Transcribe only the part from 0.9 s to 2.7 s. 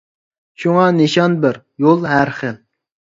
نىشان بىر، يول ھەر خىل!